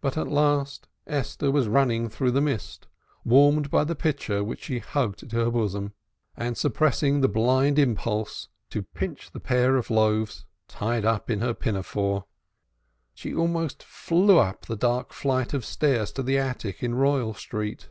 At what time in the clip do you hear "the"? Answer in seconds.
2.30-2.40, 3.82-3.96, 7.20-7.26, 9.32-9.40, 14.66-14.76, 16.22-16.38